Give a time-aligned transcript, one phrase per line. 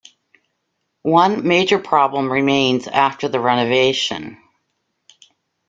[1.03, 4.41] One major problem remains after the renovation.